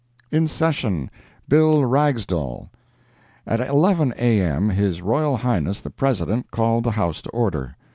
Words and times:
IN 0.31 0.47
SESSION—BILL 0.47 1.85
RAGSDALE 1.85 2.71
At 3.45 3.59
11 3.59 4.15
A.M. 4.17 4.69
His 4.71 4.99
Royal 4.99 5.37
Highness 5.37 5.79
the 5.79 5.91
President 5.91 6.49
called 6.49 6.85
the 6.85 6.89
House 6.93 7.21
to 7.21 7.29
order. 7.29 7.75